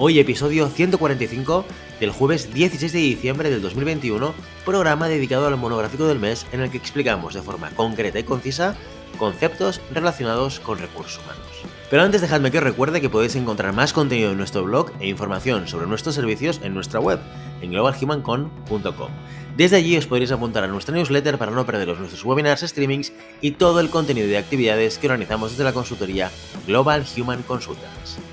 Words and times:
Hoy 0.00 0.20
episodio 0.20 0.68
145 0.68 1.64
del 1.98 2.12
jueves 2.12 2.54
16 2.54 2.92
de 2.92 2.98
diciembre 3.00 3.50
del 3.50 3.60
2021, 3.60 4.32
programa 4.64 5.08
dedicado 5.08 5.48
al 5.48 5.56
monográfico 5.56 6.06
del 6.06 6.20
mes 6.20 6.46
en 6.52 6.60
el 6.60 6.70
que 6.70 6.76
explicamos 6.76 7.34
de 7.34 7.42
forma 7.42 7.70
concreta 7.70 8.20
y 8.20 8.22
concisa 8.22 8.76
conceptos 9.18 9.80
relacionados 9.92 10.60
con 10.60 10.78
recursos 10.78 11.20
humanos. 11.20 11.48
Pero 11.90 12.04
antes 12.04 12.20
dejadme 12.20 12.52
que 12.52 12.58
os 12.58 12.64
recuerde 12.64 13.00
que 13.00 13.10
podéis 13.10 13.34
encontrar 13.34 13.72
más 13.72 13.92
contenido 13.92 14.30
en 14.30 14.38
nuestro 14.38 14.62
blog 14.62 14.92
e 15.00 15.08
información 15.08 15.66
sobre 15.66 15.88
nuestros 15.88 16.14
servicios 16.14 16.60
en 16.62 16.74
nuestra 16.74 17.00
web, 17.00 17.18
en 17.60 17.72
globalhumancon.com. 17.72 19.10
Desde 19.56 19.78
allí 19.78 19.96
os 19.96 20.06
podréis 20.06 20.30
apuntar 20.30 20.62
a 20.62 20.68
nuestra 20.68 20.94
newsletter 20.94 21.38
para 21.38 21.50
no 21.50 21.66
perderos 21.66 21.98
nuestros 21.98 22.24
webinars, 22.24 22.60
streamings 22.60 23.12
y 23.40 23.50
todo 23.50 23.80
el 23.80 23.90
contenido 23.90 24.28
de 24.28 24.38
actividades 24.38 24.96
que 24.96 25.08
organizamos 25.08 25.50
desde 25.50 25.64
la 25.64 25.72
consultoría 25.72 26.30
Global 26.68 27.04
Human 27.16 27.42
Consultants. 27.42 28.27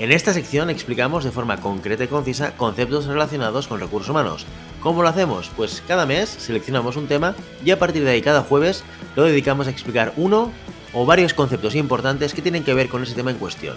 En 0.00 0.12
esta 0.12 0.32
sección 0.32 0.70
explicamos 0.70 1.24
de 1.24 1.30
forma 1.30 1.60
concreta 1.60 2.04
y 2.04 2.08
concisa 2.08 2.56
conceptos 2.56 3.04
relacionados 3.04 3.68
con 3.68 3.80
recursos 3.80 4.08
humanos. 4.08 4.46
¿Cómo 4.80 5.02
lo 5.02 5.10
hacemos? 5.10 5.50
Pues 5.54 5.82
cada 5.86 6.06
mes 6.06 6.30
seleccionamos 6.30 6.96
un 6.96 7.06
tema 7.06 7.34
y 7.62 7.70
a 7.70 7.78
partir 7.78 8.02
de 8.04 8.12
ahí 8.12 8.22
cada 8.22 8.40
jueves 8.40 8.82
lo 9.14 9.24
dedicamos 9.24 9.66
a 9.66 9.70
explicar 9.70 10.14
uno 10.16 10.52
o 10.94 11.04
varios 11.04 11.34
conceptos 11.34 11.74
importantes 11.74 12.32
que 12.32 12.40
tienen 12.40 12.64
que 12.64 12.72
ver 12.72 12.88
con 12.88 13.02
ese 13.02 13.14
tema 13.14 13.30
en 13.30 13.36
cuestión. 13.36 13.76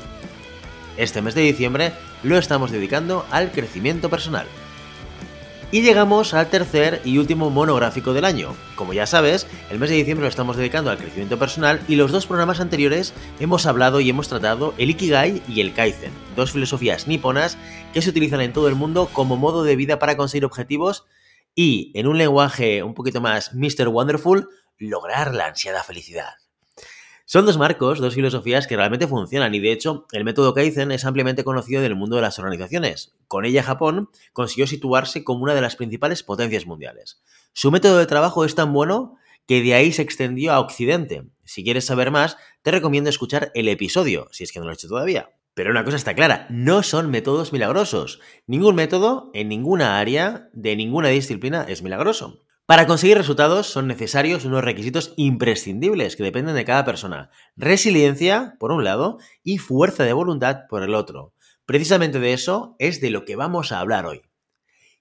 Este 0.95 1.21
mes 1.21 1.35
de 1.35 1.41
diciembre 1.41 1.91
lo 2.23 2.37
estamos 2.37 2.71
dedicando 2.71 3.25
al 3.29 3.51
crecimiento 3.51 4.09
personal. 4.09 4.47
Y 5.73 5.81
llegamos 5.81 6.35
al 6.35 6.51
tercer 6.51 7.01
y 7.03 7.17
último 7.17 7.49
monográfico 7.49 8.13
del 8.13 8.25
año. 8.25 8.55
Como 8.75 8.93
ya 8.93 9.07
sabes, 9.07 9.47
el 9.71 9.79
mes 9.79 9.89
de 9.89 9.95
diciembre 9.95 10.25
lo 10.25 10.29
estamos 10.29 10.55
dedicando 10.55 10.91
al 10.91 10.99
crecimiento 10.99 11.39
personal 11.39 11.81
y 11.87 11.95
los 11.95 12.11
dos 12.11 12.27
programas 12.27 12.59
anteriores 12.59 13.11
hemos 13.39 13.65
hablado 13.65 13.99
y 13.99 14.07
hemos 14.07 14.27
tratado 14.27 14.75
el 14.77 14.91
Ikigai 14.91 15.41
y 15.47 15.61
el 15.61 15.73
Kaizen, 15.73 16.11
dos 16.35 16.51
filosofías 16.51 17.07
niponas 17.07 17.57
que 17.91 18.03
se 18.03 18.11
utilizan 18.11 18.41
en 18.41 18.53
todo 18.53 18.67
el 18.67 18.75
mundo 18.75 19.09
como 19.11 19.35
modo 19.35 19.63
de 19.63 19.75
vida 19.75 19.97
para 19.97 20.15
conseguir 20.15 20.45
objetivos 20.45 21.05
y, 21.55 21.91
en 21.95 22.05
un 22.05 22.19
lenguaje 22.19 22.83
un 22.83 22.93
poquito 22.93 23.19
más 23.19 23.55
Mr. 23.55 23.87
Wonderful, 23.87 24.47
lograr 24.77 25.33
la 25.33 25.47
ansiada 25.47 25.81
felicidad. 25.81 26.42
Son 27.25 27.45
dos 27.45 27.57
marcos, 27.57 27.99
dos 27.99 28.15
filosofías 28.15 28.67
que 28.67 28.75
realmente 28.75 29.07
funcionan 29.07 29.55
y 29.55 29.59
de 29.59 29.71
hecho 29.71 30.05
el 30.11 30.25
método 30.25 30.53
Kaizen 30.53 30.91
es 30.91 31.05
ampliamente 31.05 31.45
conocido 31.45 31.79
en 31.79 31.85
el 31.85 31.95
mundo 31.95 32.17
de 32.17 32.21
las 32.21 32.37
organizaciones. 32.37 33.15
Con 33.29 33.45
ella 33.45 33.63
Japón 33.63 34.09
consiguió 34.33 34.67
situarse 34.67 35.23
como 35.23 35.43
una 35.43 35.55
de 35.55 35.61
las 35.61 35.77
principales 35.77 36.21
potencias 36.21 36.65
mundiales. 36.65 37.21
Su 37.53 37.71
método 37.71 37.97
de 37.97 38.07
trabajo 38.07 38.43
es 38.43 38.55
tan 38.55 38.73
bueno 38.73 39.15
que 39.47 39.61
de 39.61 39.73
ahí 39.73 39.93
se 39.93 40.01
extendió 40.01 40.51
a 40.51 40.59
Occidente. 40.59 41.23
Si 41.45 41.63
quieres 41.63 41.85
saber 41.85 42.11
más, 42.11 42.37
te 42.61 42.71
recomiendo 42.71 43.09
escuchar 43.09 43.51
el 43.55 43.69
episodio, 43.69 44.27
si 44.31 44.43
es 44.43 44.51
que 44.51 44.59
no 44.59 44.65
lo 44.65 44.71
he 44.71 44.75
hecho 44.75 44.89
todavía. 44.89 45.29
Pero 45.53 45.71
una 45.71 45.85
cosa 45.85 45.97
está 45.97 46.15
clara, 46.15 46.47
no 46.49 46.83
son 46.83 47.09
métodos 47.09 47.53
milagrosos. 47.53 48.19
Ningún 48.47 48.75
método 48.75 49.29
en 49.33 49.47
ninguna 49.47 49.99
área 49.99 50.49
de 50.53 50.75
ninguna 50.75 51.09
disciplina 51.09 51.65
es 51.69 51.83
milagroso. 51.83 52.43
Para 52.73 52.87
conseguir 52.87 53.19
resultados 53.19 53.67
son 53.67 53.85
necesarios 53.85 54.45
unos 54.45 54.63
requisitos 54.63 55.13
imprescindibles 55.15 56.15
que 56.15 56.23
dependen 56.23 56.55
de 56.55 56.65
cada 56.65 56.83
persona. 56.83 57.29
Resiliencia, 57.55 58.55
por 58.59 58.71
un 58.71 58.83
lado, 58.83 59.19
y 59.43 59.59
fuerza 59.59 60.05
de 60.05 60.13
voluntad, 60.13 60.61
por 60.67 60.81
el 60.81 60.95
otro. 60.95 61.35
Precisamente 61.67 62.19
de 62.19 62.33
eso 62.33 62.75
es 62.79 62.99
de 62.99 63.11
lo 63.11 63.25
que 63.25 63.35
vamos 63.35 63.71
a 63.71 63.79
hablar 63.79 64.07
hoy. 64.07 64.23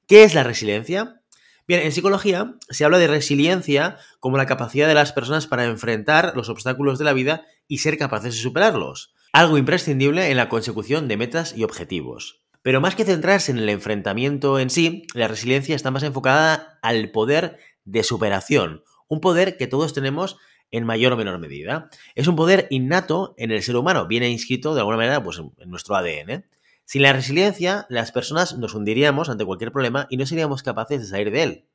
¿Qué 0.06 0.22
es 0.24 0.34
la 0.34 0.42
resiliencia? 0.42 1.22
Bien, 1.66 1.80
en 1.80 1.92
psicología 1.92 2.56
se 2.68 2.84
habla 2.84 2.98
de 2.98 3.06
resiliencia 3.06 3.96
como 4.20 4.36
la 4.36 4.44
capacidad 4.44 4.86
de 4.86 4.92
las 4.92 5.14
personas 5.14 5.46
para 5.46 5.64
enfrentar 5.64 6.34
los 6.36 6.50
obstáculos 6.50 6.98
de 6.98 7.06
la 7.06 7.14
vida 7.14 7.46
y 7.68 7.78
ser 7.78 7.96
capaces 7.96 8.34
de 8.34 8.42
superarlos. 8.42 9.14
Algo 9.32 9.56
imprescindible 9.56 10.30
en 10.30 10.36
la 10.36 10.50
consecución 10.50 11.08
de 11.08 11.16
metas 11.16 11.56
y 11.56 11.64
objetivos. 11.64 12.41
Pero 12.62 12.80
más 12.80 12.94
que 12.94 13.04
centrarse 13.04 13.50
en 13.50 13.58
el 13.58 13.68
enfrentamiento 13.68 14.58
en 14.58 14.70
sí, 14.70 15.06
la 15.14 15.28
resiliencia 15.28 15.74
está 15.74 15.90
más 15.90 16.04
enfocada 16.04 16.78
al 16.82 17.10
poder 17.10 17.58
de 17.84 18.04
superación, 18.04 18.84
un 19.08 19.20
poder 19.20 19.56
que 19.56 19.66
todos 19.66 19.92
tenemos 19.92 20.38
en 20.70 20.84
mayor 20.84 21.12
o 21.12 21.16
menor 21.16 21.38
medida. 21.38 21.90
Es 22.14 22.28
un 22.28 22.36
poder 22.36 22.66
innato 22.70 23.34
en 23.36 23.50
el 23.50 23.62
ser 23.62 23.76
humano, 23.76 24.06
viene 24.06 24.30
inscrito 24.30 24.74
de 24.74 24.80
alguna 24.80 24.96
manera 24.96 25.22
pues, 25.22 25.38
en 25.38 25.70
nuestro 25.70 25.96
ADN. 25.96 26.46
Sin 26.84 27.02
la 27.02 27.12
resiliencia, 27.12 27.86
las 27.88 28.10
personas 28.12 28.56
nos 28.58 28.74
hundiríamos 28.74 29.28
ante 29.28 29.44
cualquier 29.44 29.72
problema 29.72 30.06
y 30.08 30.16
no 30.16 30.26
seríamos 30.26 30.62
capaces 30.62 31.00
de 31.00 31.06
salir 31.06 31.30
de 31.30 31.42
él. 31.42 31.68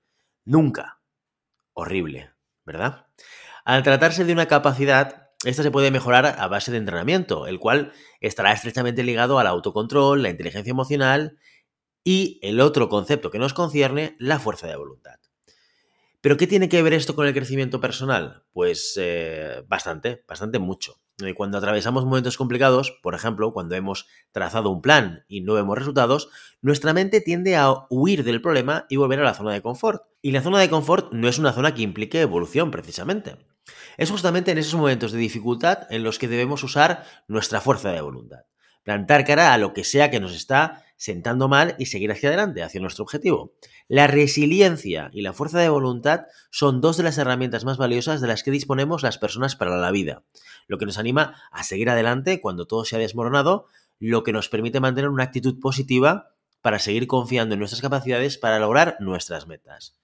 Nunca. 0.46 1.00
Horrible, 1.74 2.32
¿verdad? 2.66 3.06
Al 3.66 3.84
tratarse 3.84 4.26
de 4.26 4.34
una 4.34 4.48
capacidad 4.48 5.27
esta 5.48 5.64
se 5.64 5.72
puede 5.72 5.92
mejorar 5.92 6.36
a 6.38 6.48
base 6.48 6.72
de 6.72 6.78
entrenamiento, 6.78 7.48
el 7.48 7.60
cual 7.60 7.94
estará 8.20 8.52
estrechamente 8.52 9.04
ligado 9.04 9.40
al 9.40 9.48
autocontrol, 9.48 10.22
la 10.22 10.30
inteligencia 10.30 10.72
emocional 10.72 11.38
y 12.04 12.40
el 12.42 12.60
otro 12.60 12.90
concepto 12.90 13.32
que 13.32 13.40
nos 13.40 13.54
concierne, 13.54 14.16
la 14.20 14.40
fuerza 14.40 14.68
de 14.68 14.76
voluntad. 14.76 15.20
¿Pero 16.22 16.36
qué 16.36 16.48
tiene 16.48 16.68
que 16.68 16.82
ver 16.82 16.94
esto 16.94 17.16
con 17.16 17.28
el 17.28 17.34
crecimiento 17.34 17.80
personal? 17.80 18.44
Pues 18.52 18.96
eh, 19.00 19.64
bastante, 19.68 20.26
bastante 20.28 20.60
mucho. 20.60 21.00
Eh, 21.24 21.34
cuando 21.34 21.58
atravesamos 21.58 22.04
momentos 22.04 22.38
complicados, 22.38 23.00
por 23.02 23.16
ejemplo, 23.16 23.54
cuando 23.54 23.76
hemos 23.76 24.08
trazado 24.32 24.70
un 24.70 24.82
plan 24.82 25.24
y 25.28 25.42
no 25.42 25.54
vemos 25.54 25.78
resultados, 25.78 26.30
nuestra 26.62 26.94
mente 26.94 27.22
tiende 27.22 27.56
a 27.56 27.74
huir 27.90 28.24
del 28.24 28.42
problema 28.42 28.86
y 28.90 28.98
volver 28.98 29.22
a 29.22 29.24
la 29.24 29.34
zona 29.34 29.54
de 29.54 29.62
confort. 29.62 30.04
Y 30.22 30.32
la 30.32 30.42
zona 30.42 30.60
de 30.60 30.70
confort 30.70 31.14
no 31.14 31.28
es 31.30 31.40
una 31.40 31.54
zona 31.54 31.74
que 31.74 31.84
implique 31.84 32.20
evolución, 32.20 32.70
precisamente. 32.72 33.38
Es 33.98 34.12
justamente 34.12 34.52
en 34.52 34.58
esos 34.58 34.76
momentos 34.76 35.12
de 35.12 35.18
dificultad 35.18 35.88
en 35.90 36.04
los 36.04 36.20
que 36.20 36.28
debemos 36.28 36.64
usar 36.64 37.06
nuestra 37.28 37.62
fuerza 37.62 37.92
de 37.92 38.02
voluntad. 38.02 38.46
Plantar 38.84 39.26
cara 39.26 39.54
a 39.54 39.58
lo 39.58 39.74
que 39.74 39.84
sea 39.84 40.10
que 40.10 40.20
nos 40.20 40.34
está 40.34 40.86
sentando 40.96 41.48
mal 41.48 41.76
y 41.78 41.88
seguir 41.88 42.12
hacia 42.12 42.30
adelante, 42.30 42.64
hacia 42.64 42.82
nuestro 42.82 43.04
objetivo. 43.04 43.54
La 43.88 44.08
resiliencia 44.08 45.10
y 45.14 45.22
la 45.22 45.34
fuerza 45.34 45.60
de 45.60 45.70
voluntad 45.70 46.26
son 46.52 46.82
dos 46.82 46.98
de 46.98 47.04
las 47.04 47.18
herramientas 47.18 47.66
más 47.66 47.78
valiosas 47.78 48.20
de 48.20 48.28
las 48.28 48.44
que 48.44 48.52
disponemos 48.52 49.04
las 49.04 49.18
personas 49.18 49.56
para 49.56 49.78
la 49.78 49.92
vida, 49.92 50.24
lo 50.68 50.78
que 50.78 50.86
nos 50.86 50.98
anima 50.98 51.36
a 51.52 51.64
seguir 51.64 51.90
adelante 51.90 52.42
cuando 52.42 52.66
todo 52.66 52.84
se 52.86 52.96
ha 52.96 53.00
desmoronado, 53.00 53.68
lo 54.00 54.24
que 54.24 54.34
nos 54.34 54.50
permite 54.50 54.80
mantener 54.80 55.10
una 55.10 55.24
actitud 55.24 55.60
positiva 55.60 56.32
para 56.62 56.80
seguir 56.80 57.08
confiando 57.08 57.54
en 57.54 57.60
nuestras 57.60 57.82
capacidades 57.82 58.38
para 58.38 58.60
lograr 58.60 58.98
nuestras 59.00 59.48
metas. 59.48 59.96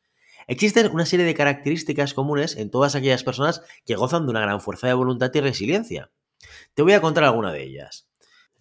Existen 0.47 0.91
una 0.91 1.05
serie 1.05 1.25
de 1.25 1.33
características 1.33 2.13
comunes 2.13 2.55
en 2.57 2.69
todas 2.69 2.95
aquellas 2.95 3.23
personas 3.23 3.61
que 3.85 3.95
gozan 3.95 4.25
de 4.25 4.31
una 4.31 4.41
gran 4.41 4.61
fuerza 4.61 4.87
de 4.87 4.93
voluntad 4.93 5.31
y 5.33 5.39
resiliencia. 5.39 6.11
Te 6.73 6.81
voy 6.81 6.93
a 6.93 7.01
contar 7.01 7.23
alguna 7.23 7.51
de 7.51 7.63
ellas. 7.63 8.07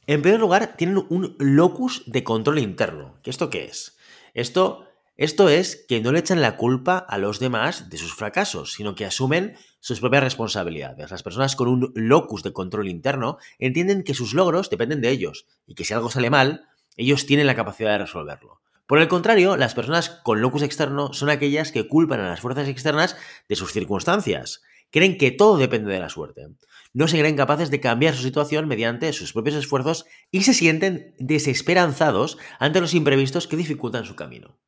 En 0.06 0.22
primer 0.22 0.41
lugar, 0.41 0.75
tienen 0.76 1.04
un 1.09 1.37
locus 1.38 2.03
de 2.06 2.25
control 2.25 2.59
interno. 2.59 3.19
¿Qué 3.22 3.31
esto 3.31 3.50
qué 3.50 3.66
es? 3.66 3.97
Esto, 4.34 4.87
esto 5.16 5.48
es 5.48 5.84
que 5.88 6.00
no 6.00 6.10
le 6.10 6.19
echan 6.19 6.41
la 6.41 6.56
culpa 6.56 6.98
a 6.98 7.19
los 7.19 7.38
demás 7.38 7.88
de 7.88 7.99
sus 7.99 8.14
fracasos, 8.14 8.72
sino 8.72 8.94
que 8.94 9.04
asumen 9.04 9.56
sus 9.78 10.00
propias 10.00 10.25
responsabilidades. 10.25 11.10
Las 11.10 11.22
personas 11.22 11.54
con 11.54 11.69
un 11.69 11.93
locus 11.94 12.43
de 12.43 12.53
control 12.53 12.88
interno 12.88 13.38
entienden 13.59 14.03
que 14.03 14.14
sus 14.14 14.34
logros 14.34 14.70
dependen 14.70 15.00
de 15.00 15.10
ellos 15.10 15.47
y 15.66 15.75
que 15.75 15.84
si 15.84 15.94
algo 15.94 16.10
sale 16.10 16.31
mal, 16.31 16.66
ellos 16.97 17.26
tienen 17.26 17.47
la 17.47 17.54
capacidad 17.54 17.93
de 17.93 17.99
resolverlo. 17.99 18.60
Por 18.93 19.00
el 19.00 19.09
contrario, 19.09 19.56
las 19.56 19.75
personas 19.75 20.11
con 20.11 20.43
locus 20.43 20.61
externo 20.61 21.15
son 21.15 21.31
aquellas 21.31 21.73
que 21.73 21.89
culpan 21.89 22.21
a 22.21 22.29
las 22.29 22.43
fuerzas 22.43 22.69
externas 22.69 23.17
de 23.49 23.56
sus 23.56 23.73
circunstancias. 23.73 24.61
Creen 24.91 25.17
que 25.17 25.31
todo 25.31 25.56
depende 25.56 25.91
de 25.91 25.99
la 25.99 26.11
suerte. 26.11 26.49
No 26.93 27.09
se 27.09 27.19
creen 27.19 27.35
capaces 27.35 27.71
de 27.71 27.81
cambiar 27.81 28.15
su 28.15 28.23
situación 28.23 28.69
mediante 28.69 29.15
sus 29.15 29.33
propios 29.33 29.56
esfuerzos 29.56 30.05
y 30.31 30.43
se 30.43 30.53
sienten 30.53 31.15
desesperanzados 31.19 32.37
ante 32.59 32.83
los 32.83 32.93
imprevistos 32.93 33.47
que 33.47 33.56
dificultan 33.56 34.05
su 34.05 34.15
camino. 34.15 34.59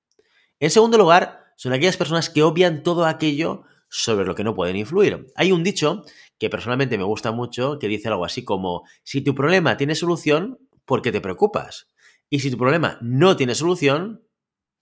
En 0.59 0.71
segundo 0.71 0.97
lugar, 0.97 1.53
son 1.57 1.75
aquellas 1.75 1.99
personas 1.99 2.31
que 2.31 2.43
obvian 2.43 2.83
todo 2.83 3.05
aquello 3.05 3.65
sobre 3.91 4.25
lo 4.25 4.35
que 4.35 4.45
no 4.45 4.55
pueden 4.55 4.77
influir. 4.77 5.27
Hay 5.37 5.53
un 5.53 5.63
dicho 5.63 6.03
que 6.39 6.49
personalmente 6.49 6.97
me 6.97 7.05
gusta 7.05 7.31
mucho 7.31 7.79
que 7.79 7.89
dice 7.89 8.09
algo 8.09 8.25
así 8.25 8.43
como, 8.43 8.85
si 9.03 9.21
tu 9.21 9.35
problema 9.35 9.77
tiene 9.77 9.95
solución, 9.95 10.61
¿por 10.87 11.03
qué 11.03 11.13
te 11.13 11.21
preocupas? 11.21 11.89
Y 12.35 12.41
si 12.41 12.51
tu 12.51 12.59
problema 12.59 12.99
no 13.01 13.37
tiene 13.37 13.55
solución, 13.55 14.27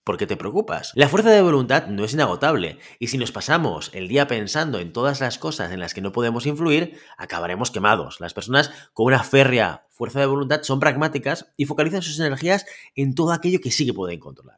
¿Por 0.03 0.17
qué 0.17 0.25
te 0.25 0.35
preocupas? 0.35 0.91
La 0.95 1.07
fuerza 1.07 1.29
de 1.29 1.41
voluntad 1.43 1.85
no 1.85 2.03
es 2.03 2.13
inagotable, 2.13 2.77
y 2.99 3.07
si 3.07 3.17
nos 3.17 3.31
pasamos 3.31 3.89
el 3.93 4.09
día 4.09 4.27
pensando 4.27 4.79
en 4.79 4.91
todas 4.91 5.21
las 5.21 5.37
cosas 5.37 5.71
en 5.71 5.79
las 5.79 5.93
que 5.93 6.01
no 6.01 6.11
podemos 6.11 6.45
influir, 6.45 6.99
acabaremos 7.15 7.71
quemados. 7.71 8.19
Las 8.19 8.33
personas 8.33 8.71
con 8.91 9.05
una 9.05 9.23
férrea 9.23 9.87
fuerza 9.91 10.19
de 10.19 10.25
voluntad 10.25 10.63
son 10.63 10.81
pragmáticas 10.81 11.53
y 11.55 11.65
focalizan 11.65 12.01
sus 12.01 12.19
energías 12.19 12.65
en 12.95 13.15
todo 13.15 13.31
aquello 13.31 13.61
que 13.61 13.71
sí 13.71 13.85
que 13.85 13.93
pueden 13.93 14.19
controlar. 14.19 14.57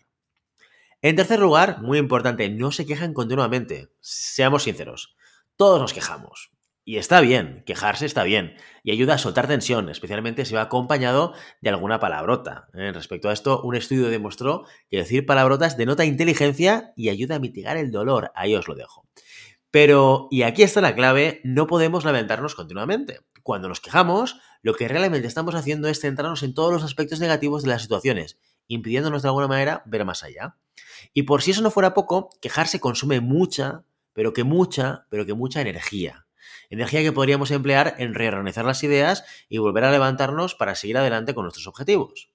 En 1.04 1.16
tercer 1.16 1.42
lugar, 1.42 1.82
muy 1.82 2.00
importante, 2.00 2.50
no 2.50 2.72
se 2.72 2.88
quejan 2.88 3.14
continuamente. 3.14 3.92
Seamos 4.00 4.64
sinceros, 4.64 5.16
todos 5.58 5.80
nos 5.80 5.94
quejamos. 5.94 6.55
Y 6.88 6.98
está 6.98 7.20
bien, 7.20 7.64
quejarse 7.66 8.06
está 8.06 8.24
bien, 8.24 8.54
y 8.84 8.92
ayuda 8.92 9.16
a 9.16 9.18
soltar 9.18 9.48
tensión, 9.48 9.90
especialmente 9.90 10.46
si 10.46 10.54
va 10.54 10.62
acompañado 10.62 11.34
de 11.60 11.70
alguna 11.70 12.00
palabrota. 12.00 12.68
¿eh? 12.76 12.92
Respecto 12.94 13.28
a 13.28 13.34
esto, 13.34 13.64
un 13.64 13.76
estudio 13.76 14.08
demostró 14.10 14.66
que 14.92 14.98
decir 14.98 15.26
palabrotas 15.26 15.78
denota 15.78 16.06
inteligencia 16.06 16.94
y 16.96 17.10
ayuda 17.10 17.38
a 17.38 17.40
mitigar 17.40 17.76
el 17.78 17.90
dolor. 17.90 18.32
Ahí 18.36 18.56
os 18.56 18.68
lo 18.68 18.76
dejo. 18.76 19.08
Pero, 19.72 20.28
y 20.30 20.44
aquí 20.44 20.62
está 20.62 20.80
la 20.80 20.94
clave, 20.94 21.42
no 21.44 21.66
podemos 21.66 22.06
lamentarnos 22.06 22.54
continuamente. 22.54 23.22
Cuando 23.42 23.68
nos 23.68 23.82
quejamos, 23.82 24.40
lo 24.62 24.76
que 24.76 24.88
realmente 24.88 25.28
estamos 25.28 25.56
haciendo 25.56 25.88
es 25.88 26.00
centrarnos 26.00 26.44
en 26.44 26.54
todos 26.54 26.72
los 26.72 26.84
aspectos 26.84 27.20
negativos 27.20 27.64
de 27.64 27.70
las 27.70 27.82
situaciones, 27.82 28.38
impidiéndonos 28.68 29.24
de 29.24 29.30
alguna 29.30 29.48
manera 29.48 29.82
ver 29.88 30.06
más 30.06 30.24
allá. 30.24 30.58
Y 31.16 31.24
por 31.24 31.42
si 31.42 31.50
eso 31.50 31.64
no 31.64 31.72
fuera 31.72 31.96
poco, 31.96 32.30
quejarse 32.42 32.80
consume 32.80 33.22
mucha, 33.22 33.86
pero 34.14 34.34
que 34.34 34.44
mucha, 34.44 35.08
pero 35.10 35.26
que 35.26 35.34
mucha 35.34 35.62
energía 35.62 36.25
energía 36.70 37.02
que 37.02 37.12
podríamos 37.12 37.52
emplear 37.52 37.96
en 37.98 38.14
reorganizar 38.14 38.66
las 38.66 38.84
ideas 38.84 39.24
y 39.50 39.58
volver 39.58 39.84
a 39.84 39.92
levantarnos 39.92 40.56
para 40.56 40.76
seguir 40.76 40.98
adelante 40.98 41.34
con 41.34 41.44
nuestros 41.44 41.68
objetivos. 41.68 42.30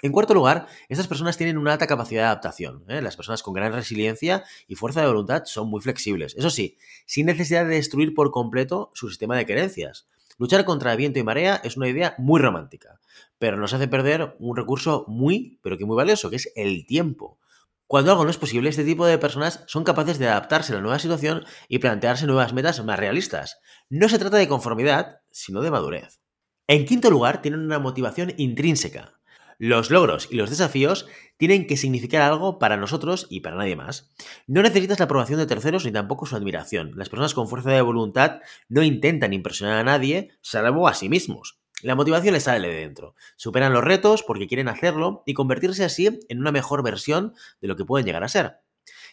En 0.00 0.12
cuarto 0.12 0.32
lugar, 0.32 0.68
estas 0.88 1.08
personas 1.08 1.36
tienen 1.36 1.58
una 1.58 1.72
alta 1.72 1.88
capacidad 1.88 2.22
de 2.22 2.26
adaptación. 2.26 2.84
¿eh? 2.88 3.02
Las 3.02 3.16
personas 3.16 3.42
con 3.42 3.54
gran 3.54 3.72
resiliencia 3.72 4.44
y 4.68 4.76
fuerza 4.76 5.00
de 5.00 5.08
voluntad 5.08 5.42
son 5.46 5.68
muy 5.68 5.80
flexibles. 5.80 6.36
Eso 6.36 6.50
sí, 6.50 6.78
sin 7.04 7.26
necesidad 7.26 7.64
de 7.64 7.74
destruir 7.74 8.14
por 8.14 8.30
completo 8.30 8.92
su 8.94 9.08
sistema 9.08 9.36
de 9.36 9.46
creencias. 9.46 10.06
Luchar 10.38 10.64
contra 10.64 10.94
viento 10.94 11.18
y 11.18 11.24
marea 11.24 11.60
es 11.64 11.76
una 11.76 11.88
idea 11.88 12.14
muy 12.16 12.40
romántica, 12.40 13.00
pero 13.40 13.56
nos 13.56 13.74
hace 13.74 13.88
perder 13.88 14.36
un 14.38 14.56
recurso 14.56 15.04
muy, 15.08 15.58
pero 15.62 15.76
que 15.76 15.84
muy 15.84 15.96
valioso, 15.96 16.30
que 16.30 16.36
es 16.36 16.52
el 16.54 16.86
tiempo. 16.86 17.40
Cuando 17.88 18.10
algo 18.10 18.24
no 18.24 18.30
es 18.30 18.36
posible, 18.36 18.68
este 18.68 18.84
tipo 18.84 19.06
de 19.06 19.16
personas 19.16 19.64
son 19.66 19.82
capaces 19.82 20.18
de 20.18 20.28
adaptarse 20.28 20.74
a 20.74 20.76
la 20.76 20.82
nueva 20.82 20.98
situación 20.98 21.46
y 21.68 21.78
plantearse 21.78 22.26
nuevas 22.26 22.52
metas 22.52 22.84
más 22.84 22.98
realistas. 22.98 23.60
No 23.88 24.10
se 24.10 24.18
trata 24.18 24.36
de 24.36 24.46
conformidad, 24.46 25.22
sino 25.30 25.62
de 25.62 25.70
madurez. 25.70 26.20
En 26.66 26.84
quinto 26.84 27.10
lugar, 27.10 27.40
tienen 27.40 27.60
una 27.60 27.78
motivación 27.78 28.34
intrínseca. 28.36 29.18
Los 29.56 29.90
logros 29.90 30.28
y 30.30 30.36
los 30.36 30.50
desafíos 30.50 31.06
tienen 31.38 31.66
que 31.66 31.78
significar 31.78 32.20
algo 32.20 32.58
para 32.58 32.76
nosotros 32.76 33.26
y 33.30 33.40
para 33.40 33.56
nadie 33.56 33.74
más. 33.74 34.12
No 34.46 34.60
necesitas 34.60 34.98
la 34.98 35.06
aprobación 35.06 35.38
de 35.38 35.46
terceros 35.46 35.86
ni 35.86 35.90
tampoco 35.90 36.26
su 36.26 36.36
admiración. 36.36 36.92
Las 36.94 37.08
personas 37.08 37.32
con 37.32 37.48
fuerza 37.48 37.70
de 37.70 37.80
voluntad 37.80 38.40
no 38.68 38.82
intentan 38.82 39.32
impresionar 39.32 39.78
a 39.78 39.84
nadie, 39.84 40.32
salvo 40.42 40.88
a 40.88 40.94
sí 40.94 41.08
mismos. 41.08 41.57
La 41.82 41.94
motivación 41.94 42.34
les 42.34 42.44
sale 42.44 42.68
de 42.68 42.80
dentro. 42.80 43.14
Superan 43.36 43.72
los 43.72 43.84
retos 43.84 44.22
porque 44.22 44.48
quieren 44.48 44.68
hacerlo 44.68 45.22
y 45.26 45.34
convertirse 45.34 45.84
así 45.84 46.20
en 46.28 46.40
una 46.40 46.52
mejor 46.52 46.82
versión 46.82 47.34
de 47.60 47.68
lo 47.68 47.76
que 47.76 47.84
pueden 47.84 48.06
llegar 48.06 48.24
a 48.24 48.28
ser. 48.28 48.58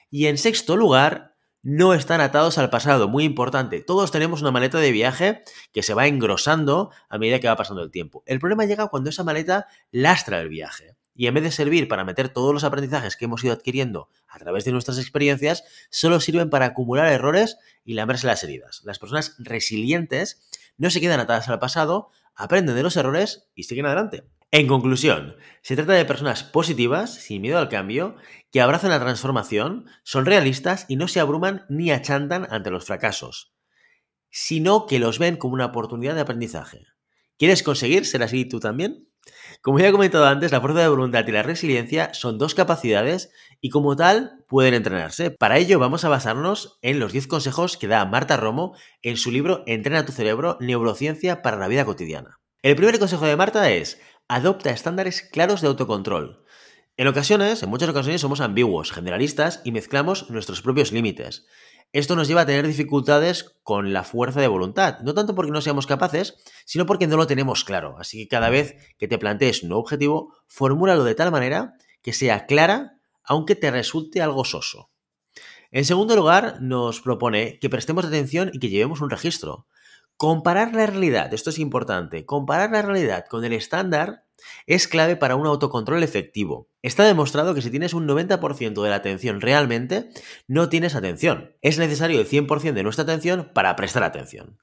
Y 0.10 0.28
en 0.28 0.38
sexto 0.38 0.76
lugar, 0.76 1.36
no 1.66 1.96
están 1.96 2.22
atados 2.22 2.60
al 2.60 2.70
pasado. 2.70 3.08
Muy 3.08 3.24
importante. 3.24 3.82
Todos 3.82 4.12
tenemos 4.12 4.42
una 4.42 4.52
maleta 4.52 4.78
de 4.78 4.92
viaje 4.92 5.44
que 5.74 5.82
se 5.82 5.96
va 5.96 6.06
engrosando 6.06 6.92
a 7.10 7.18
medida 7.18 7.40
que 7.40 7.48
va 7.48 7.56
pasando 7.56 7.82
el 7.82 7.90
tiempo. 7.90 8.24
El 8.28 8.40
problema 8.40 8.66
llega 8.66 8.88
cuando 8.88 9.10
esa 9.10 9.24
maleta 9.24 9.68
lastra 9.92 10.42
el 10.42 10.50
viaje. 10.50 10.96
Y 11.16 11.26
en 11.26 11.34
vez 11.34 11.44
de 11.44 11.52
servir 11.52 11.88
para 11.88 12.04
meter 12.04 12.30
todos 12.30 12.54
los 12.54 12.64
aprendizajes 12.64 13.16
que 13.16 13.26
hemos 13.26 13.44
ido 13.44 13.54
adquiriendo 13.54 14.10
a 14.28 14.38
través 14.38 14.64
de 14.66 14.74
nuestras 14.74 15.00
experiencias, 15.00 15.64
solo 15.90 16.20
sirven 16.20 16.52
para 16.52 16.68
acumular 16.68 17.12
errores 17.12 17.58
y 17.84 17.96
lamerse 17.96 18.28
las 18.28 18.44
heridas. 18.44 18.82
Las 18.84 19.00
personas 19.00 19.36
resilientes 19.40 20.48
no 20.78 20.92
se 20.92 21.02
quedan 21.02 21.20
atadas 21.20 21.50
al 21.50 21.58
pasado, 21.58 22.12
aprenden 22.36 22.76
de 22.76 22.84
los 22.84 22.98
errores 22.98 23.50
y 23.56 23.64
siguen 23.64 23.86
adelante. 23.86 24.24
En 24.52 24.68
conclusión, 24.68 25.36
se 25.62 25.76
trata 25.76 25.94
de 25.94 26.06
personas 26.06 26.44
positivas, 26.44 27.14
sin 27.14 27.42
miedo 27.42 27.58
al 27.58 27.68
cambio, 27.68 28.16
que 28.52 28.62
abrazan 28.62 28.92
la 28.92 29.00
transformación, 29.00 29.86
son 30.04 30.26
realistas 30.26 30.86
y 30.88 30.96
no 30.96 31.08
se 31.08 31.20
abruman 31.20 31.66
ni 31.68 31.92
achantan 31.92 32.48
ante 32.50 32.72
los 32.72 32.86
fracasos, 32.86 33.54
sino 34.30 34.86
que 34.86 35.00
los 35.00 35.20
ven 35.20 35.36
como 35.36 35.56
una 35.56 35.66
oportunidad 35.66 36.16
de 36.16 36.22
aprendizaje. 36.22 36.86
¿Quieres 37.38 37.64
conseguir 37.64 38.06
ser 38.06 38.24
así 38.24 38.46
tú 38.46 38.62
también? 38.62 39.10
Como 39.62 39.80
ya 39.80 39.88
he 39.88 39.92
comentado 39.92 40.26
antes, 40.26 40.52
la 40.52 40.62
fuerza 40.62 40.82
de 40.82 40.88
voluntad 40.88 41.28
y 41.28 41.32
la 41.32 41.44
resiliencia 41.44 42.14
son 42.14 42.38
dos 42.38 42.54
capacidades 42.54 43.32
y 43.62 43.70
como 43.70 43.96
tal 43.96 44.44
pueden 44.48 44.74
entrenarse. 44.74 45.32
Para 45.32 45.58
ello 45.58 45.80
vamos 45.80 46.06
a 46.06 46.10
basarnos 46.10 46.78
en 46.82 47.00
los 47.00 47.14
10 47.14 47.28
consejos 47.28 47.78
que 47.78 47.88
da 47.88 48.06
Marta 48.06 48.38
Romo 48.38 48.76
en 49.02 49.18
su 49.18 49.32
libro 49.32 49.64
Entrena 49.66 50.06
tu 50.06 50.12
cerebro, 50.12 50.58
neurociencia 50.60 51.42
para 51.42 51.58
la 51.58 51.68
vida 51.68 51.86
cotidiana. 51.86 52.40
El 52.62 52.76
primer 52.76 53.00
consejo 53.00 53.26
de 53.26 53.36
Marta 53.36 53.72
es, 53.72 54.00
adopta 54.28 54.70
estándares 54.70 55.22
claros 55.22 55.62
de 55.62 55.68
autocontrol. 55.68 56.46
En 56.98 57.08
ocasiones, 57.08 57.62
en 57.62 57.70
muchas 57.70 57.90
ocasiones 57.90 58.22
somos 58.22 58.42
ambiguos, 58.42 58.92
generalistas 58.92 59.62
y 59.66 59.72
mezclamos 59.72 60.30
nuestros 60.30 60.62
propios 60.62 60.92
límites. 60.92 61.46
Esto 61.96 62.18
nos 62.18 62.28
lleva 62.28 62.42
a 62.42 62.46
tener 62.46 62.68
dificultades 62.68 63.56
con 63.64 63.94
la 63.94 64.04
fuerza 64.04 64.42
de 64.42 64.50
voluntad, 64.50 65.00
no 65.00 65.14
tanto 65.14 65.34
porque 65.34 65.54
no 65.54 65.62
seamos 65.62 65.88
capaces, 65.88 66.36
sino 66.66 66.86
porque 66.86 67.08
no 67.08 67.16
lo 67.16 67.26
tenemos 67.26 67.64
claro. 67.64 67.96
Así 67.98 68.18
que 68.18 68.28
cada 68.28 68.50
vez 68.50 68.76
que 68.98 69.08
te 69.08 69.18
plantees 69.18 69.64
un 69.64 69.72
objetivo, 69.72 70.36
formúlalo 70.46 71.06
de 71.06 71.16
tal 71.16 71.32
manera 71.32 71.76
que 72.02 72.12
sea 72.12 72.48
clara, 72.48 73.00
aunque 73.24 73.56
te 73.56 73.72
resulte 73.72 74.22
algo 74.22 74.44
soso. 74.44 74.90
En 75.72 75.86
segundo 75.86 76.18
lugar, 76.18 76.58
nos 76.60 77.00
propone 77.00 77.60
que 77.60 77.70
prestemos 77.70 78.04
atención 78.04 78.52
y 78.52 78.60
que 78.60 78.68
llevemos 78.68 79.00
un 79.00 79.10
registro. 79.10 79.66
Comparar 80.18 80.76
la 80.76 80.88
realidad, 80.88 81.34
esto 81.34 81.50
es 81.50 81.60
importante, 81.60 82.26
comparar 82.26 82.72
la 82.72 82.82
realidad 82.82 83.24
con 83.30 83.46
el 83.46 83.54
estándar 83.54 84.25
es 84.68 84.88
clave 84.88 85.16
para 85.16 85.36
un 85.36 85.48
autocontrol 85.48 86.04
efectivo. 86.04 86.70
Está 86.82 87.04
demostrado 87.06 87.54
que 87.54 87.62
si 87.62 87.72
tienes 87.72 87.94
un 87.94 88.08
90% 88.08 88.82
de 88.82 88.90
la 88.90 88.96
atención 88.96 89.42
realmente, 89.42 90.10
no 90.48 90.70
tienes 90.70 90.96
atención. 90.96 91.56
Es 91.62 91.78
necesario 91.78 92.20
el 92.20 92.28
100% 92.28 92.74
de 92.74 92.84
nuestra 92.84 93.04
atención 93.04 93.52
para 93.54 93.76
prestar 93.76 94.04
atención. 94.04 94.58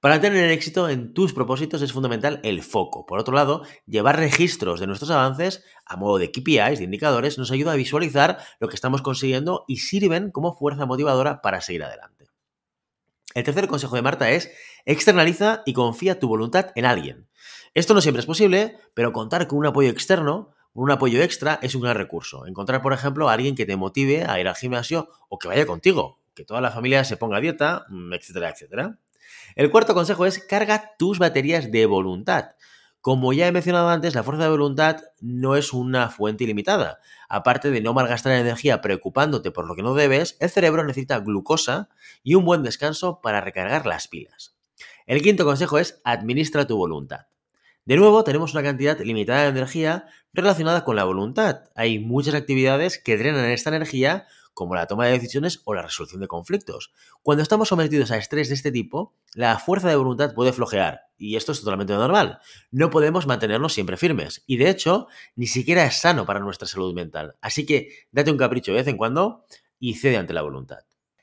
Para 0.00 0.20
tener 0.20 0.48
éxito 0.52 0.88
en 0.88 1.12
tus 1.12 1.32
propósitos 1.32 1.82
es 1.82 1.92
fundamental 1.92 2.38
el 2.44 2.62
foco. 2.62 3.04
Por 3.04 3.18
otro 3.18 3.34
lado, 3.34 3.64
llevar 3.84 4.16
registros 4.16 4.78
de 4.78 4.86
nuestros 4.86 5.10
avances 5.10 5.64
a 5.84 5.96
modo 5.96 6.18
de 6.18 6.30
KPIs, 6.30 6.78
de 6.78 6.84
indicadores, 6.84 7.36
nos 7.36 7.50
ayuda 7.50 7.72
a 7.72 7.76
visualizar 7.76 8.38
lo 8.60 8.68
que 8.68 8.76
estamos 8.76 9.02
consiguiendo 9.02 9.64
y 9.66 9.78
sirven 9.78 10.30
como 10.30 10.54
fuerza 10.54 10.86
motivadora 10.86 11.42
para 11.42 11.60
seguir 11.60 11.82
adelante. 11.82 12.26
El 13.34 13.42
tercer 13.42 13.66
consejo 13.66 13.96
de 13.96 14.02
Marta 14.02 14.30
es 14.30 14.50
externaliza 14.84 15.62
y 15.66 15.72
confía 15.72 16.20
tu 16.20 16.28
voluntad 16.28 16.70
en 16.76 16.84
alguien. 16.84 17.27
Esto 17.74 17.94
no 17.94 18.00
siempre 18.00 18.20
es 18.20 18.26
posible, 18.26 18.78
pero 18.94 19.12
contar 19.12 19.46
con 19.46 19.58
un 19.58 19.66
apoyo 19.66 19.90
externo, 19.90 20.54
un 20.72 20.90
apoyo 20.90 21.22
extra, 21.22 21.58
es 21.62 21.74
un 21.74 21.82
gran 21.82 21.96
recurso. 21.96 22.46
Encontrar, 22.46 22.82
por 22.82 22.92
ejemplo, 22.92 23.28
a 23.28 23.32
alguien 23.32 23.54
que 23.54 23.66
te 23.66 23.76
motive 23.76 24.24
a 24.24 24.40
ir 24.40 24.48
al 24.48 24.54
gimnasio 24.54 25.08
o 25.28 25.38
que 25.38 25.48
vaya 25.48 25.66
contigo, 25.66 26.20
que 26.34 26.44
toda 26.44 26.60
la 26.60 26.70
familia 26.70 27.04
se 27.04 27.16
ponga 27.16 27.38
a 27.38 27.40
dieta, 27.40 27.86
mm, 27.88 28.12
etcétera, 28.12 28.50
etcétera. 28.50 28.98
El 29.56 29.70
cuarto 29.70 29.94
consejo 29.94 30.26
es 30.26 30.38
carga 30.38 30.94
tus 30.98 31.18
baterías 31.18 31.70
de 31.72 31.86
voluntad. 31.86 32.50
Como 33.00 33.32
ya 33.32 33.46
he 33.46 33.52
mencionado 33.52 33.88
antes, 33.88 34.14
la 34.14 34.22
fuerza 34.22 34.44
de 34.44 34.50
voluntad 34.50 35.02
no 35.20 35.56
es 35.56 35.72
una 35.72 36.10
fuente 36.10 36.44
ilimitada. 36.44 36.98
Aparte 37.28 37.70
de 37.70 37.80
no 37.80 37.94
malgastar 37.94 38.32
energía 38.32 38.80
preocupándote 38.80 39.50
por 39.50 39.66
lo 39.66 39.74
que 39.74 39.82
no 39.82 39.94
debes, 39.94 40.36
el 40.40 40.50
cerebro 40.50 40.84
necesita 40.84 41.20
glucosa 41.20 41.88
y 42.22 42.34
un 42.34 42.44
buen 42.44 42.62
descanso 42.62 43.20
para 43.20 43.40
recargar 43.40 43.86
las 43.86 44.08
pilas. 44.08 44.56
El 45.06 45.22
quinto 45.22 45.44
consejo 45.44 45.78
es 45.78 46.00
administra 46.04 46.66
tu 46.66 46.76
voluntad. 46.76 47.26
De 47.88 47.96
nuevo, 47.96 48.22
tenemos 48.22 48.52
una 48.52 48.62
cantidad 48.62 49.00
limitada 49.00 49.44
de 49.44 49.48
energía 49.48 50.08
relacionada 50.34 50.84
con 50.84 50.94
la 50.94 51.04
voluntad. 51.04 51.70
Hay 51.74 51.98
muchas 51.98 52.34
actividades 52.34 52.98
que 52.98 53.16
drenan 53.16 53.46
esta 53.46 53.74
energía, 53.74 54.26
como 54.52 54.74
la 54.74 54.86
toma 54.86 55.06
de 55.06 55.12
decisiones 55.12 55.62
o 55.64 55.72
la 55.72 55.80
resolución 55.80 56.20
de 56.20 56.28
conflictos. 56.28 56.92
Cuando 57.22 57.42
estamos 57.42 57.68
sometidos 57.68 58.10
a 58.10 58.18
estrés 58.18 58.48
de 58.48 58.56
este 58.56 58.72
tipo, 58.72 59.16
la 59.32 59.58
fuerza 59.58 59.88
de 59.88 59.96
voluntad 59.96 60.34
puede 60.34 60.52
flojear, 60.52 61.00
y 61.16 61.36
esto 61.36 61.52
es 61.52 61.60
totalmente 61.60 61.94
normal. 61.94 62.40
No 62.70 62.90
podemos 62.90 63.26
mantenernos 63.26 63.72
siempre 63.72 63.96
firmes, 63.96 64.44
y 64.46 64.58
de 64.58 64.68
hecho, 64.68 65.06
ni 65.34 65.46
siquiera 65.46 65.86
es 65.86 65.96
sano 65.96 66.26
para 66.26 66.40
nuestra 66.40 66.68
salud 66.68 66.92
mental. 66.92 67.36
Así 67.40 67.64
que 67.64 67.88
date 68.12 68.30
un 68.30 68.36
capricho 68.36 68.72
de 68.72 68.80
vez 68.80 68.88
en 68.88 68.98
cuando 68.98 69.46
y 69.78 69.94
cede 69.94 70.18
ante 70.18 70.34
la 70.34 70.42
voluntad. 70.42 70.80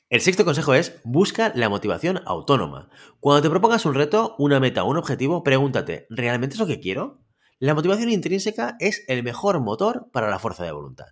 El 0.07 0.21
sexto 0.21 0.45
consejo 0.45 0.75
es 0.75 1.01
busca 1.03 1.51
la 1.55 1.67
motivación 1.67 2.21
autónoma. 2.27 2.89
Cuando 3.19 3.41
te 3.41 3.49
propongas 3.49 3.87
un 3.87 3.95
reto, 3.95 4.35
una 4.37 4.59
meta 4.59 4.83
o 4.83 4.89
un 4.89 4.97
objetivo, 4.97 5.43
pregúntate, 5.43 6.05
¿realmente 6.11 6.53
es 6.53 6.59
lo 6.59 6.67
que 6.67 6.79
quiero? 6.79 7.23
La 7.57 7.73
motivación 7.73 8.11
intrínseca 8.11 8.75
es 8.79 9.03
el 9.07 9.23
mejor 9.23 9.59
motor 9.61 10.11
para 10.13 10.29
la 10.29 10.37
fuerza 10.37 10.63
de 10.63 10.71
voluntad. 10.71 11.07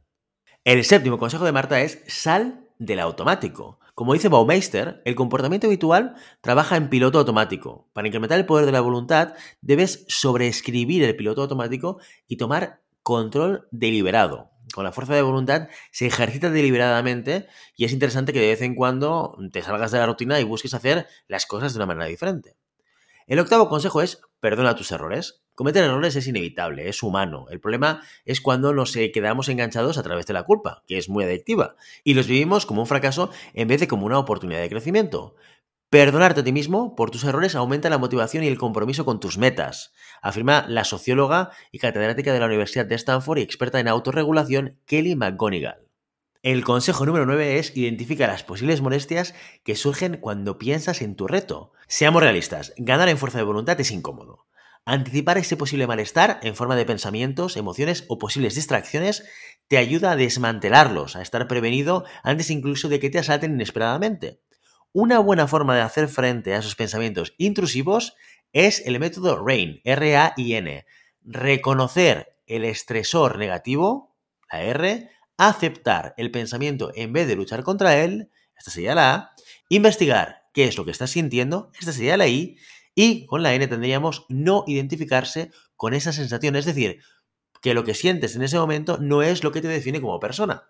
El 0.63 0.85
séptimo 0.85 1.17
consejo 1.17 1.43
de 1.43 1.51
Marta 1.51 1.81
es 1.81 2.03
sal 2.07 2.69
del 2.77 2.99
automático. 2.99 3.79
Como 3.95 4.13
dice 4.13 4.29
Baumeister, 4.29 5.01
el 5.05 5.15
comportamiento 5.15 5.65
habitual 5.65 6.13
trabaja 6.41 6.77
en 6.77 6.89
piloto 6.89 7.17
automático. 7.17 7.89
Para 7.93 8.07
incrementar 8.07 8.37
el 8.37 8.45
poder 8.45 8.67
de 8.67 8.73
la 8.73 8.81
voluntad, 8.81 9.33
debes 9.61 10.05
sobreescribir 10.07 11.03
el 11.03 11.15
piloto 11.15 11.41
automático 11.41 11.99
y 12.27 12.37
tomar 12.37 12.83
control 13.01 13.67
deliberado. 13.71 14.52
Con 14.73 14.83
la 14.83 14.91
fuerza 14.91 15.13
de 15.13 15.21
voluntad 15.21 15.69
se 15.91 16.07
ejercita 16.07 16.49
deliberadamente 16.49 17.47
y 17.75 17.85
es 17.85 17.91
interesante 17.91 18.33
que 18.33 18.39
de 18.39 18.47
vez 18.47 18.61
en 18.61 18.75
cuando 18.75 19.37
te 19.51 19.61
salgas 19.61 19.91
de 19.91 19.99
la 19.99 20.05
rutina 20.05 20.39
y 20.39 20.43
busques 20.43 20.73
hacer 20.73 21.07
las 21.27 21.45
cosas 21.45 21.73
de 21.73 21.79
una 21.79 21.85
manera 21.85 22.05
diferente. 22.05 22.55
El 23.27 23.39
octavo 23.39 23.69
consejo 23.69 24.01
es 24.01 24.21
perdona 24.39 24.75
tus 24.75 24.91
errores. 24.91 25.41
Cometer 25.55 25.83
errores 25.85 26.15
es 26.17 26.27
inevitable, 26.27 26.89
es 26.89 27.01
humano. 27.03 27.45
El 27.49 27.61
problema 27.61 28.01
es 28.25 28.41
cuando 28.41 28.73
nos 28.73 28.91
quedamos 28.91 29.47
enganchados 29.47 29.97
a 29.97 30.03
través 30.03 30.25
de 30.25 30.33
la 30.33 30.43
culpa, 30.43 30.83
que 30.87 30.97
es 30.97 31.07
muy 31.07 31.23
adictiva, 31.23 31.75
y 32.03 32.15
los 32.15 32.27
vivimos 32.27 32.65
como 32.65 32.81
un 32.81 32.87
fracaso 32.87 33.29
en 33.53 33.69
vez 33.69 33.79
de 33.79 33.87
como 33.87 34.05
una 34.05 34.19
oportunidad 34.19 34.59
de 34.59 34.69
crecimiento. 34.69 35.35
Perdonarte 35.93 36.39
a 36.39 36.43
ti 36.43 36.51
mismo 36.51 36.95
por 36.95 37.11
tus 37.11 37.23
errores 37.23 37.53
aumenta 37.53 37.87
la 37.87 37.99
motivación 37.99 38.43
y 38.43 38.47
el 38.47 38.57
compromiso 38.57 39.05
con 39.05 39.19
tus 39.19 39.37
metas, 39.37 39.93
afirma 40.23 40.65
la 40.67 40.85
socióloga 40.85 41.51
y 41.71 41.77
catedrática 41.77 42.33
de 42.33 42.39
la 42.39 42.47
Universidad 42.47 42.87
de 42.87 42.95
Stanford 42.95 43.37
y 43.37 43.41
experta 43.43 43.79
en 43.79 43.87
autorregulación 43.87 44.79
Kelly 44.87 45.15
McGonigal. 45.15 45.85
El 46.41 46.63
consejo 46.63 47.05
número 47.05 47.27
9 47.27 47.59
es 47.59 47.77
identifica 47.77 48.25
las 48.25 48.41
posibles 48.41 48.81
molestias 48.81 49.35
que 49.63 49.75
surgen 49.75 50.17
cuando 50.17 50.57
piensas 50.57 50.99
en 51.03 51.15
tu 51.15 51.27
reto. 51.27 51.73
Seamos 51.87 52.23
realistas, 52.23 52.73
ganar 52.77 53.07
en 53.07 53.19
fuerza 53.19 53.37
de 53.37 53.43
voluntad 53.43 53.79
es 53.79 53.91
incómodo. 53.91 54.47
Anticipar 54.85 55.37
ese 55.37 55.57
posible 55.57 55.85
malestar 55.85 56.39
en 56.41 56.55
forma 56.55 56.75
de 56.75 56.87
pensamientos, 56.87 57.55
emociones 57.55 58.05
o 58.07 58.17
posibles 58.17 58.55
distracciones 58.55 59.25
te 59.67 59.77
ayuda 59.77 60.13
a 60.13 60.15
desmantelarlos, 60.15 61.15
a 61.15 61.21
estar 61.21 61.47
prevenido 61.47 62.03
antes 62.23 62.49
incluso 62.49 62.89
de 62.89 62.99
que 62.99 63.11
te 63.11 63.19
asalten 63.19 63.53
inesperadamente. 63.53 64.39
Una 64.95 65.17
buena 65.17 65.47
forma 65.47 65.75
de 65.75 65.81
hacer 65.81 66.07
frente 66.07 66.53
a 66.53 66.59
esos 66.59 66.75
pensamientos 66.75 67.33
intrusivos 67.39 68.15
es 68.51 68.85
el 68.85 68.99
método 68.99 69.43
RAIN, 69.43 69.81
R-A-I-N. 69.83 70.85
Reconocer 71.23 72.37
el 72.45 72.63
estresor 72.63 73.39
negativo, 73.39 74.15
la 74.51 74.61
R, 74.61 75.09
aceptar 75.35 76.13
el 76.17 76.29
pensamiento 76.29 76.91
en 76.93 77.11
vez 77.11 77.27
de 77.27 77.35
luchar 77.35 77.63
contra 77.63 78.03
él, 78.03 78.29
esta 78.55 78.69
sería 78.69 78.93
la 78.93 79.15
A, 79.15 79.35
investigar 79.67 80.43
qué 80.53 80.65
es 80.65 80.77
lo 80.77 80.85
que 80.85 80.91
estás 80.91 81.09
sintiendo, 81.09 81.71
esta 81.79 81.91
sería 81.91 82.15
la 82.15 82.27
I, 82.27 82.59
y 82.93 83.25
con 83.25 83.41
la 83.41 83.55
N 83.55 83.65
tendríamos 83.65 84.27
no 84.29 84.63
identificarse 84.67 85.49
con 85.75 85.95
esa 85.95 86.13
sensación, 86.13 86.55
es 86.55 86.65
decir, 86.65 86.99
que 87.63 87.73
lo 87.73 87.83
que 87.83 87.95
sientes 87.95 88.35
en 88.35 88.43
ese 88.43 88.59
momento 88.59 88.99
no 88.99 89.23
es 89.23 89.43
lo 89.43 89.51
que 89.51 89.61
te 89.61 89.69
define 89.69 90.01
como 90.01 90.19
persona. 90.19 90.69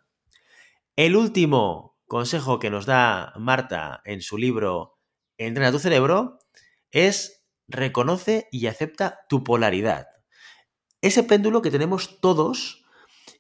El 0.96 1.18
último 1.18 1.93
consejo 2.08 2.60
que 2.60 2.70
nos 2.70 2.86
da 2.86 3.34
Marta 3.38 4.02
en 4.06 4.22
su 4.22 4.38
libro 4.38 5.00
Entrena 5.38 5.72
tu 5.72 5.80
cerebro 5.80 6.40
es 6.92 7.44
reconoce 7.68 8.48
y 8.52 8.68
acepta 8.68 9.22
tu 9.28 9.44
polaridad. 9.44 10.08
Ese 11.02 11.24
péndulo 11.24 11.62
que 11.62 11.72
tenemos 11.72 12.22
todos 12.22 12.86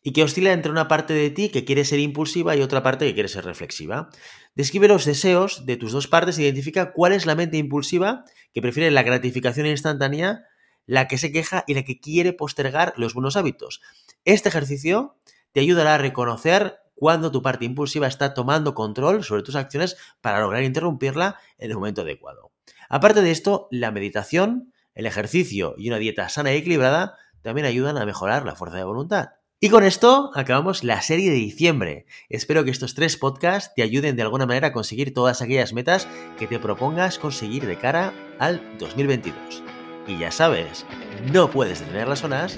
y 0.01 0.11
que 0.11 0.23
oscila 0.23 0.51
entre 0.51 0.71
una 0.71 0.87
parte 0.87 1.13
de 1.13 1.29
ti 1.29 1.49
que 1.49 1.65
quiere 1.65 1.85
ser 1.85 1.99
impulsiva 1.99 2.55
y 2.55 2.61
otra 2.61 2.83
parte 2.83 3.05
que 3.05 3.13
quiere 3.13 3.29
ser 3.29 3.45
reflexiva. 3.45 4.09
Describe 4.55 4.87
los 4.87 5.05
deseos 5.05 5.65
de 5.65 5.77
tus 5.77 5.91
dos 5.91 6.07
partes 6.07 6.37
e 6.37 6.43
identifica 6.43 6.91
cuál 6.91 7.13
es 7.13 7.25
la 7.25 7.35
mente 7.35 7.57
impulsiva 7.57 8.25
que 8.53 8.61
prefiere 8.61 8.91
la 8.91 9.03
gratificación 9.03 9.65
instantánea, 9.65 10.43
la 10.85 11.07
que 11.07 11.17
se 11.17 11.31
queja 11.31 11.63
y 11.67 11.73
la 11.73 11.83
que 11.83 11.99
quiere 11.99 12.33
postergar 12.33 12.93
los 12.97 13.13
buenos 13.13 13.37
hábitos. 13.37 13.81
Este 14.25 14.49
ejercicio 14.49 15.17
te 15.53 15.61
ayudará 15.61 15.95
a 15.95 15.99
reconocer 15.99 16.79
cuando 16.95 17.31
tu 17.31 17.41
parte 17.41 17.65
impulsiva 17.65 18.07
está 18.07 18.33
tomando 18.33 18.73
control 18.73 19.23
sobre 19.23 19.43
tus 19.43 19.55
acciones 19.55 19.97
para 20.21 20.39
lograr 20.39 20.63
interrumpirla 20.63 21.37
en 21.57 21.71
el 21.71 21.77
momento 21.77 22.01
adecuado. 22.01 22.51
Aparte 22.89 23.21
de 23.21 23.31
esto, 23.31 23.67
la 23.71 23.91
meditación, 23.91 24.73
el 24.93 25.05
ejercicio 25.05 25.75
y 25.77 25.89
una 25.89 25.97
dieta 25.97 26.29
sana 26.29 26.53
y 26.53 26.57
equilibrada 26.57 27.15
también 27.41 27.67
ayudan 27.67 27.97
a 27.97 28.05
mejorar 28.05 28.45
la 28.45 28.55
fuerza 28.55 28.77
de 28.77 28.83
voluntad. 28.83 29.29
Y 29.59 29.69
con 29.69 29.85
esto 29.85 30.31
acabamos 30.35 30.83
la 30.83 31.01
serie 31.01 31.31
de 31.31 31.37
diciembre. 31.37 32.05
Espero 32.27 32.65
que 32.65 32.71
estos 32.71 32.95
tres 32.95 33.15
podcasts 33.15 33.73
te 33.73 33.81
ayuden 33.81 34.17
de 34.17 34.21
alguna 34.21 34.45
manera 34.45 34.67
a 34.67 34.73
conseguir 34.73 35.13
todas 35.13 35.41
aquellas 35.41 35.71
metas 35.71 36.05
que 36.37 36.47
te 36.47 36.59
propongas 36.59 37.17
conseguir 37.17 37.65
de 37.65 37.77
cara 37.77 38.13
al 38.39 38.61
2022. 38.77 39.63
Y 40.05 40.17
ya 40.17 40.31
sabes, 40.31 40.85
no 41.31 41.49
puedes 41.49 41.79
detener 41.79 42.09
las 42.09 42.19
zonas 42.19 42.57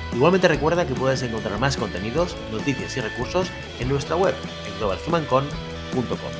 Igualmente 0.13 0.47
recuerda 0.47 0.85
que 0.85 0.93
puedes 0.93 1.21
encontrar 1.23 1.59
más 1.59 1.77
contenidos, 1.77 2.35
noticias 2.51 2.95
y 2.97 3.01
recursos 3.01 3.47
en 3.79 3.89
nuestra 3.89 4.15
web, 4.15 4.35
en 4.67 4.77
globalhumancon.com. 4.77 6.31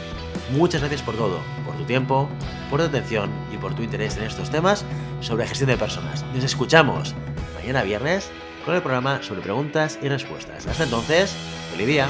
Muchas 0.52 0.82
gracias 0.82 1.02
por 1.02 1.16
todo, 1.16 1.40
por 1.66 1.76
tu 1.76 1.86
tiempo, 1.86 2.30
por 2.70 2.82
tu 2.82 2.88
atención 2.88 3.32
y 3.54 3.58
por 3.58 3.74
tu 3.74 3.84
interés 3.84 4.18
en 4.18 4.24
estos 4.24 4.50
temas 4.50 4.84
sobre 5.22 5.48
gestión 5.48 5.70
de 5.70 5.78
personas. 5.78 6.26
Nos 6.34 6.44
escuchamos 6.44 7.16
mañana 7.56 7.84
viernes 7.84 8.30
con 8.66 8.76
el 8.76 8.82
programa 8.82 9.24
sobre 9.24 9.42
preguntas 9.42 9.98
y 10.02 10.10
respuestas. 10.10 10.68
Hasta 10.68 10.84
entonces, 10.84 11.36
feliz 11.72 11.88
día. 11.88 12.08